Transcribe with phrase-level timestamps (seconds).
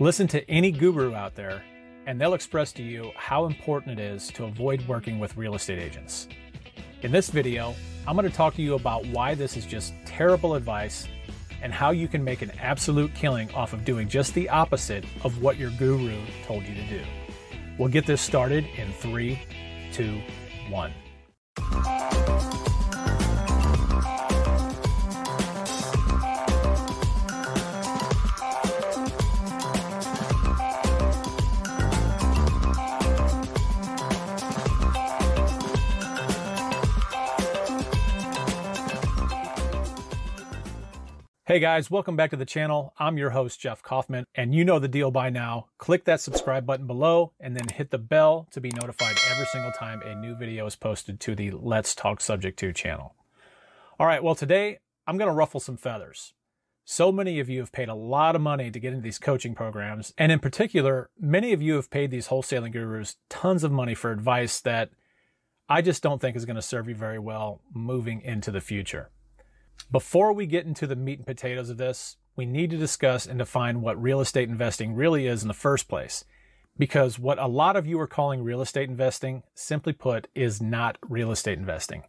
[0.00, 1.60] Listen to any guru out there,
[2.06, 5.80] and they'll express to you how important it is to avoid working with real estate
[5.80, 6.28] agents.
[7.02, 7.74] In this video,
[8.06, 11.08] I'm going to talk to you about why this is just terrible advice
[11.62, 15.42] and how you can make an absolute killing off of doing just the opposite of
[15.42, 17.02] what your guru told you to do.
[17.76, 19.40] We'll get this started in three,
[19.92, 20.20] two,
[20.70, 20.92] one.
[41.48, 42.92] Hey guys, welcome back to the channel.
[42.98, 45.68] I'm your host, Jeff Kaufman, and you know the deal by now.
[45.78, 49.72] Click that subscribe button below and then hit the bell to be notified every single
[49.72, 53.14] time a new video is posted to the Let's Talk Subject to channel.
[53.98, 56.34] All right, well, today I'm going to ruffle some feathers.
[56.84, 59.54] So many of you have paid a lot of money to get into these coaching
[59.54, 63.94] programs, and in particular, many of you have paid these wholesaling gurus tons of money
[63.94, 64.90] for advice that
[65.66, 69.08] I just don't think is going to serve you very well moving into the future.
[69.90, 73.38] Before we get into the meat and potatoes of this, we need to discuss and
[73.38, 76.24] define what real estate investing really is in the first place.
[76.76, 80.98] Because what a lot of you are calling real estate investing, simply put, is not
[81.08, 82.04] real estate investing.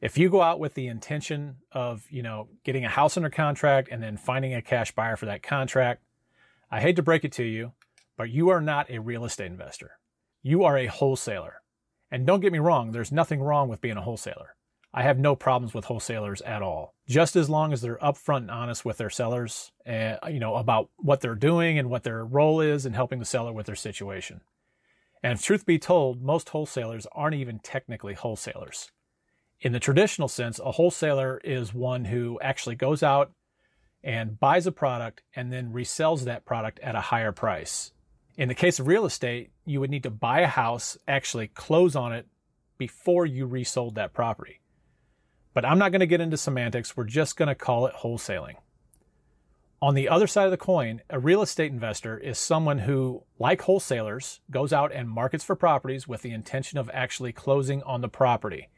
[0.00, 3.88] If you go out with the intention of, you know, getting a house under contract
[3.92, 6.02] and then finding a cash buyer for that contract,
[6.70, 7.72] I hate to break it to you,
[8.16, 9.98] but you are not a real estate investor.
[10.42, 11.60] You are a wholesaler.
[12.10, 14.56] And don't get me wrong, there's nothing wrong with being a wholesaler.
[14.92, 16.94] I have no problems with wholesalers at all.
[17.06, 20.90] Just as long as they're upfront and honest with their sellers, uh, you know, about
[20.96, 24.40] what they're doing and what their role is in helping the seller with their situation.
[25.22, 28.90] And if truth be told, most wholesalers aren't even technically wholesalers.
[29.60, 33.30] In the traditional sense, a wholesaler is one who actually goes out
[34.02, 37.92] and buys a product and then resells that product at a higher price.
[38.36, 41.94] In the case of real estate, you would need to buy a house, actually close
[41.94, 42.26] on it
[42.78, 44.59] before you resold that property.
[45.52, 46.96] But I'm not going to get into semantics.
[46.96, 48.56] We're just going to call it wholesaling.
[49.82, 53.62] On the other side of the coin, a real estate investor is someone who, like
[53.62, 58.08] wholesalers, goes out and markets for properties with the intention of actually closing on the
[58.08, 58.68] property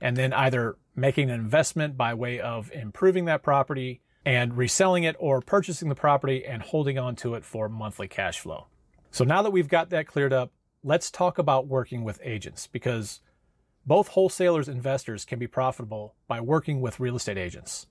[0.00, 5.14] and then either making an investment by way of improving that property and reselling it
[5.20, 8.66] or purchasing the property and holding on to it for monthly cash flow.
[9.12, 10.50] So now that we've got that cleared up,
[10.82, 13.20] let's talk about working with agents because
[13.86, 17.86] both wholesalers and investors can be profitable by working with real estate agents.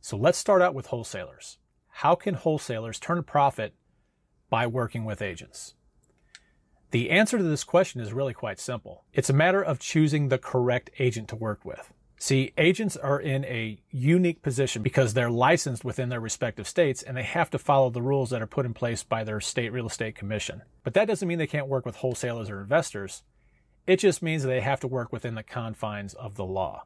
[0.00, 1.58] So let's start out with wholesalers.
[1.88, 3.74] How can wholesalers turn a profit
[4.50, 5.74] by working with agents?
[6.90, 9.04] The answer to this question is really quite simple.
[9.12, 11.92] It's a matter of choosing the correct agent to work with.
[12.18, 17.16] See, agents are in a unique position because they're licensed within their respective states and
[17.16, 19.86] they have to follow the rules that are put in place by their state real
[19.86, 20.62] estate commission.
[20.84, 23.24] But that doesn't mean they can't work with wholesalers or investors.
[23.86, 26.84] It just means they have to work within the confines of the law.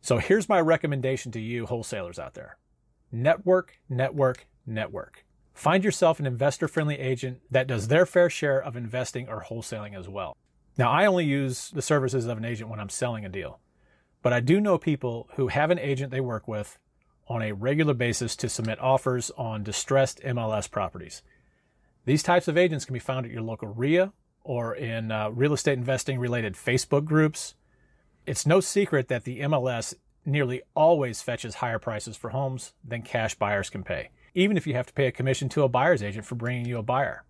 [0.00, 2.56] So here's my recommendation to you wholesalers out there.
[3.12, 5.24] Network, network, network.
[5.52, 9.98] Find yourself an investor friendly agent that does their fair share of investing or wholesaling
[9.98, 10.36] as well.
[10.78, 13.60] Now, I only use the services of an agent when I'm selling a deal,
[14.22, 16.78] but I do know people who have an agent they work with
[17.28, 21.22] on a regular basis to submit offers on distressed MLS properties.
[22.06, 24.12] These types of agents can be found at your local REIA
[24.50, 27.54] or in uh, real estate investing related Facebook groups.
[28.26, 29.94] It's no secret that the MLS
[30.26, 34.74] nearly always fetches higher prices for homes than cash buyers can pay, even if you
[34.74, 37.22] have to pay a commission to a buyer's agent for bringing you a buyer.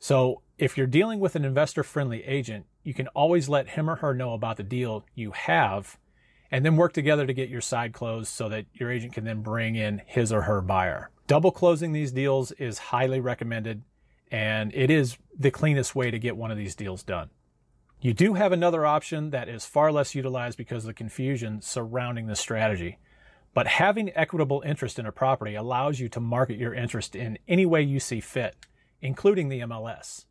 [0.00, 3.94] So if you're dealing with an investor friendly agent, you can always let him or
[3.94, 5.96] her know about the deal you have
[6.50, 9.42] and then work together to get your side closed so that your agent can then
[9.42, 11.10] bring in his or her buyer.
[11.28, 13.84] Double closing these deals is highly recommended
[14.30, 17.30] and it is the cleanest way to get one of these deals done.
[18.00, 22.26] You do have another option that is far less utilized because of the confusion surrounding
[22.26, 22.98] this strategy.
[23.54, 27.66] But having equitable interest in a property allows you to market your interest in any
[27.66, 28.54] way you see fit,
[29.00, 30.26] including the MLS.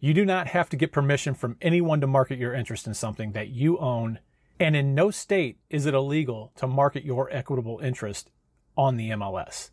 [0.00, 3.32] You do not have to get permission from anyone to market your interest in something
[3.32, 4.18] that you own,
[4.58, 8.30] and in no state is it illegal to market your equitable interest
[8.76, 9.70] on the MLS.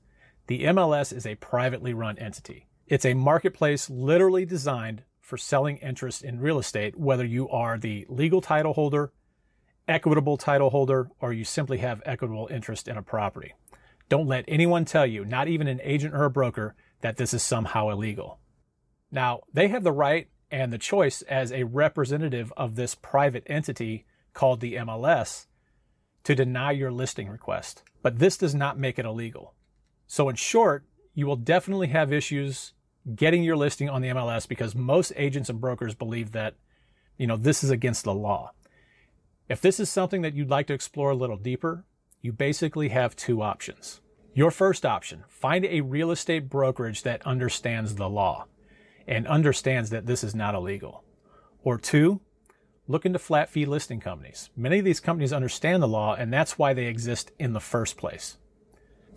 [0.48, 2.69] The MLS is a privately run entity.
[2.90, 8.08] It's a marketplace literally designed for selling interest in real estate, whether you are the
[8.10, 9.14] legal title holder,
[9.88, 13.54] equitable title holder, or you simply have equitable interest in a property.
[14.10, 17.44] Don't let anyone tell you, not even an agent or a broker, that this is
[17.44, 18.40] somehow illegal.
[19.12, 24.08] Now, they have the right and the choice as a representative of this private entity
[24.34, 25.46] called the MLS
[26.24, 27.84] to deny your listing request.
[28.02, 29.54] But this does not make it illegal.
[30.08, 32.74] So in short, you will definitely have issues
[33.16, 36.56] getting your listing on the MLS because most agents and brokers believe that,
[37.18, 38.52] you know, this is against the law.
[39.48, 41.86] If this is something that you'd like to explore a little deeper,
[42.22, 44.02] you basically have two options.
[44.34, 48.46] Your first option, find a real estate brokerage that understands the law
[49.08, 51.04] and understands that this is not illegal.
[51.64, 52.22] Or two,
[52.88, 54.50] look into flat fee listing companies.
[54.56, 57.98] Many of these companies understand the law and that's why they exist in the first
[57.98, 58.38] place.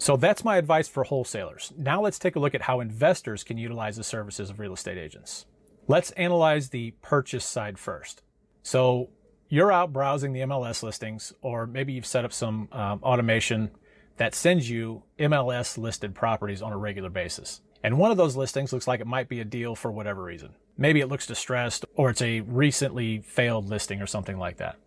[0.03, 1.73] So that's my advice for wholesalers.
[1.79, 4.99] Now let's take a look at how investors can utilize the services of real estate
[4.99, 5.47] agents.
[5.87, 8.21] Let's analyze the purchase side first.
[8.65, 9.11] So
[9.49, 13.71] you're out browsing the MLS listings, or maybe you've set up some um, automation
[14.17, 17.61] that sends you MLS listed properties on a regular basis.
[17.85, 20.57] And one of those listings looks like it might be a deal for whatever reason.
[20.77, 24.79] Maybe it looks distressed or it's a recently failed listing or something like that.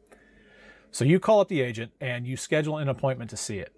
[0.91, 3.71] So you call up the agent and you schedule an appointment to see it.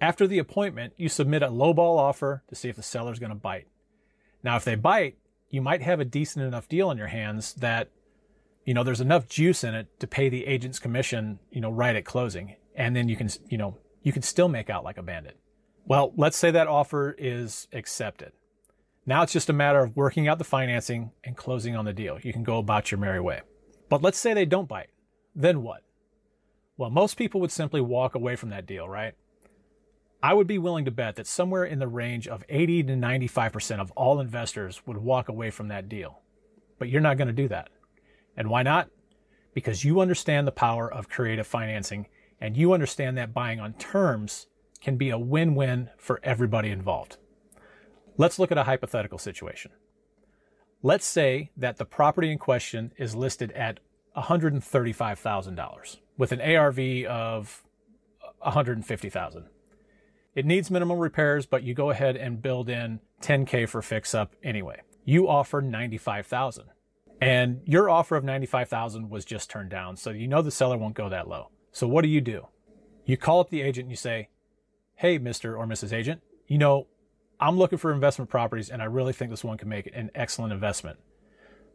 [0.00, 3.36] After the appointment, you submit a lowball offer to see if the seller's going to
[3.36, 3.68] bite.
[4.42, 5.16] Now, if they bite,
[5.50, 7.90] you might have a decent enough deal in your hands that
[8.64, 11.96] you know, there's enough juice in it to pay the agent's commission, you know, right
[11.96, 12.56] at closing.
[12.74, 15.38] And then you can, you know, you can still make out like a bandit.
[15.86, 18.32] Well, let's say that offer is accepted.
[19.06, 22.18] Now it's just a matter of working out the financing and closing on the deal.
[22.22, 23.42] You can go about your merry way.
[23.90, 24.88] But let's say they don't bite.
[25.34, 25.82] Then what?
[26.78, 29.14] Well, most people would simply walk away from that deal, right?
[30.24, 33.78] I would be willing to bet that somewhere in the range of 80 to 95%
[33.78, 36.22] of all investors would walk away from that deal.
[36.78, 37.68] But you're not going to do that.
[38.34, 38.88] And why not?
[39.52, 42.06] Because you understand the power of creative financing
[42.40, 44.46] and you understand that buying on terms
[44.80, 47.18] can be a win win for everybody involved.
[48.16, 49.72] Let's look at a hypothetical situation.
[50.82, 53.78] Let's say that the property in question is listed at
[54.16, 56.78] $135,000 with an ARV
[57.10, 57.62] of
[58.40, 59.48] 150,000.
[60.34, 64.34] It needs minimum repairs, but you go ahead and build in 10k for fix up
[64.42, 64.80] anyway.
[65.04, 66.64] You offer 95,000.
[67.20, 69.96] And your offer of 95,000 was just turned down.
[69.96, 71.50] So you know the seller won't go that low.
[71.72, 72.48] So what do you do?
[73.04, 74.28] You call up the agent and you say,
[74.96, 75.58] Hey, Mr.
[75.58, 75.92] or Mrs.
[75.92, 76.86] Agent, you know,
[77.40, 80.52] I'm looking for investment properties and I really think this one can make an excellent
[80.52, 80.98] investment.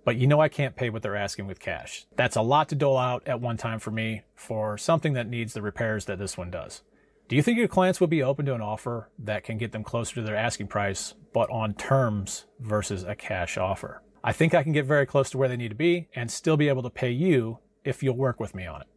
[0.06, 2.06] But you know, I can't pay what they're asking with cash.
[2.15, 5.53] That's a lot to dole out at one time for me for something that needs
[5.53, 6.81] the repairs that this one does.
[7.29, 9.83] Do you think your clients would be open to an offer that can get them
[9.83, 14.01] closer to their asking price, but on terms versus a cash offer?
[14.23, 16.57] I think I can get very close to where they need to be and still
[16.57, 18.87] be able to pay you if you'll work with me on it.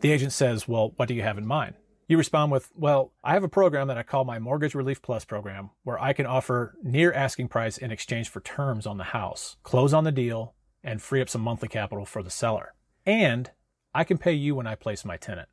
[0.00, 1.74] The agent says, Well, what do you have in mind?
[2.06, 5.24] You respond with, Well, I have a program that I call my Mortgage Relief Plus
[5.24, 9.56] program where I can offer near asking price in exchange for terms on the house,
[9.64, 10.54] close on the deal,
[10.84, 12.74] and free up some monthly capital for the seller.
[13.04, 13.50] And
[13.92, 15.48] I can pay you when I place my tenant.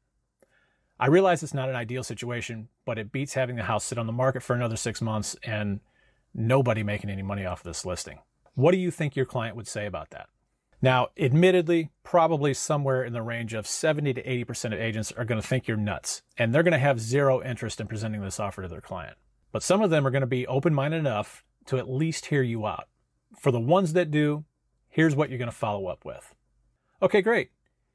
[1.00, 4.08] I realize it's not an ideal situation, but it beats having the house sit on
[4.08, 5.80] the market for another six months and
[6.34, 8.20] nobody making any money off of this listing.
[8.56, 10.28] What do you think your client would say about that?
[10.82, 15.42] Now, admittedly, probably somewhere in the range of 70 to 80% of agents are going
[15.42, 18.62] to think you're nuts, and they're going to have zero interest in presenting this offer
[18.62, 19.16] to their client.
[19.54, 22.42] But some of them are going to be open minded enough to at least hear
[22.42, 22.90] you out.
[23.40, 24.44] For the ones that do,
[24.90, 26.36] here's what you're going to follow up with.
[27.02, 27.52] Okay, great.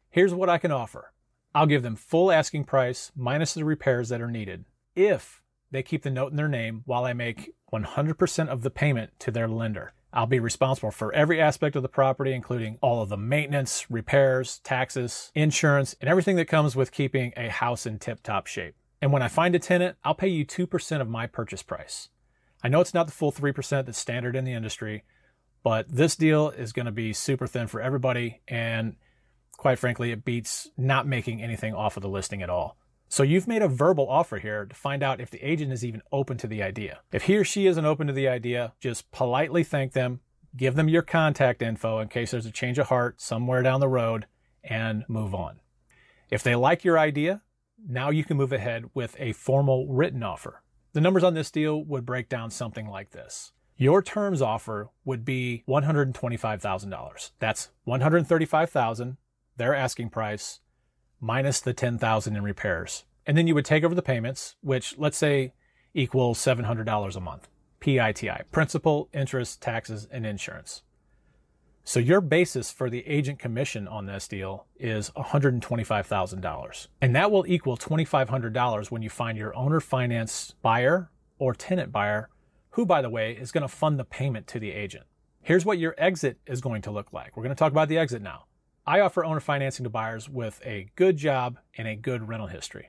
[0.09, 1.13] Here's what I can offer.
[1.59, 4.65] I'll give them full asking price minus the repairs that are needed
[4.95, 9.19] if they keep the note in their name while I make 100% of the payment
[9.19, 9.93] to their lender.
[10.13, 14.61] I'll be responsible for every aspect of the property, including all of the maintenance, repairs,
[14.61, 18.77] taxes, insurance, and everything that comes with keeping a house in tip top shape.
[19.03, 22.09] And when I find a tenant, I'll pay you 2% of my purchase price.
[22.63, 25.03] I know it's not the full 3% that's standard in the industry,
[25.65, 28.43] but this deal is going to be super thin for everybody.
[28.47, 28.95] And
[29.59, 32.79] quite frankly, it beats not making anything off of the listing at all.
[33.11, 36.03] So you've made a verbal offer here to find out if the agent is even
[36.13, 37.01] open to the idea.
[37.13, 40.21] If he or she isn't open to the idea, just politely thank them,
[40.57, 43.89] give them your contact info in case there's a change of heart somewhere down the
[43.89, 44.27] road,
[44.63, 45.61] and move on.
[46.31, 47.43] If they like your idea,
[47.87, 50.63] now you can move ahead with a formal written offer.
[50.93, 53.53] The numbers on this deal would break down something like this.
[53.77, 57.31] Your terms offer would be $125,000.
[57.39, 59.17] That's 135,000,
[59.59, 60.61] their asking price,
[61.21, 63.05] minus the 10,000 in repairs.
[63.27, 65.53] And then you would take over the payments, which let's say
[65.93, 67.49] equals $700 a month.
[67.81, 70.83] PITI, principal, interest, taxes, and insurance.
[71.85, 76.89] So your basis for the agent commission on this deal is $125,000.
[77.01, 82.29] And that will equal $2,500 when you find your owner finance buyer or tenant buyer,
[82.71, 85.05] who, by the way, is going to fund the payment to the agent.
[85.41, 87.37] Here's what your exit is going to look like.
[87.37, 88.45] We're going to talk about the exit now.
[88.89, 92.89] I offer owner financing to buyers with a good job and a good rental history.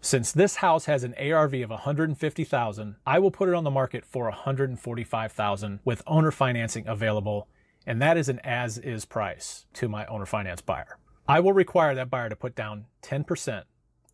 [0.00, 4.04] Since this house has an ARV of 150,000, I will put it on the market
[4.04, 7.46] for 145,000 with owner financing available,
[7.86, 10.98] and that is an as is price to my owner finance buyer.
[11.28, 13.62] I will require that buyer to put down 10%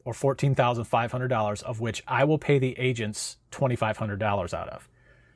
[0.04, 4.86] or $14,500 of which I will pay the agents $2,500 out of.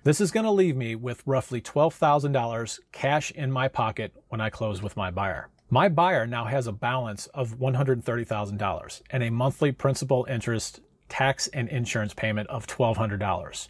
[0.04, 4.50] This is going to leave me with roughly $12,000 cash in my pocket when I
[4.50, 5.48] close with my buyer.
[5.68, 11.68] My buyer now has a balance of $130,000 and a monthly principal interest tax and
[11.68, 13.68] insurance payment of $1,200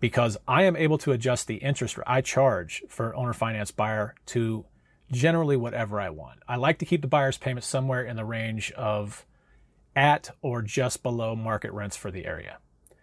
[0.00, 4.64] because I am able to adjust the interest I charge for owner finance buyer to
[5.12, 6.40] generally whatever I want.
[6.48, 9.24] I like to keep the buyer's payment somewhere in the range of
[9.94, 12.58] at or just below market rents for the area.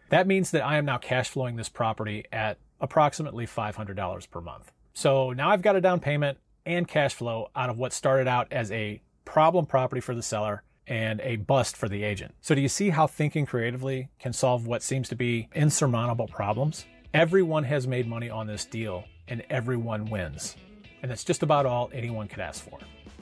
[0.10, 4.74] That means that I am now cash flowing this property at approximately $500 per month.
[4.94, 6.38] So now I've got a down payment
[6.70, 10.62] and cash flow out of what started out as a problem property for the seller
[10.86, 12.34] and a bust for the agent.
[12.42, 16.86] So do you see how thinking creatively can solve what seems to be insurmountable problems?
[17.14, 20.56] Everyone has made money on this deal and everyone wins.
[21.02, 22.78] And that's just about all anyone could ask for.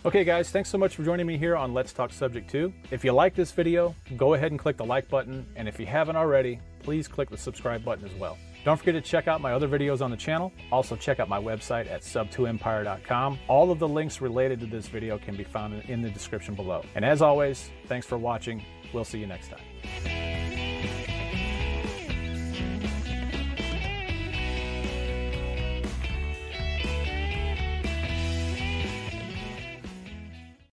[0.05, 2.73] Okay, guys, thanks so much for joining me here on Let's Talk Subject 2.
[2.91, 5.45] If you like this video, go ahead and click the like button.
[5.55, 8.37] And if you haven't already, please click the subscribe button as well.
[8.67, 10.51] Don't forget to check out my other videos on the channel.
[10.73, 13.39] Also, check out my website at sub2empire.com.
[13.47, 16.83] All of the links related to this video can be found in the description below.
[16.93, 18.61] And as always, thanks for watching.
[18.91, 20.16] We'll see you next time.